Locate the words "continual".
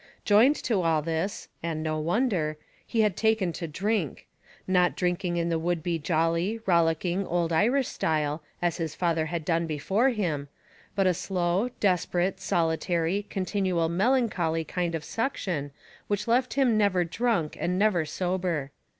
13.29-13.89